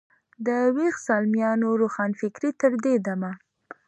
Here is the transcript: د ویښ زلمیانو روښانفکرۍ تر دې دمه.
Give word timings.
د 0.45 0.47
ویښ 0.75 0.95
زلمیانو 1.07 1.69
روښانفکرۍ 1.81 2.51
تر 2.61 2.71
دې 2.83 2.95
دمه. 3.05 3.31